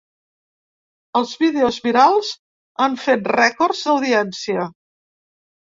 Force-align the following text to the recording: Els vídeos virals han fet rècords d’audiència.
Els 1.21 1.33
vídeos 1.43 1.77
virals 1.89 2.33
han 2.87 2.99
fet 3.05 3.33
rècords 3.39 3.87
d’audiència. 3.87 4.71